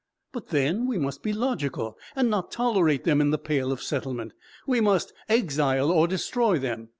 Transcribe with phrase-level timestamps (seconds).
[0.31, 4.33] But then we must be logical and not tolerate them in the "Pale of Settlement";
[4.65, 6.89] we must exile or destroy them.